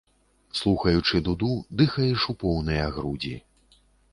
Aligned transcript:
Слухаючы 0.59 1.21
дуду, 1.27 1.51
дыхаеш 1.81 2.27
у 2.33 2.35
поўныя 2.45 2.89
грудзі. 2.97 3.35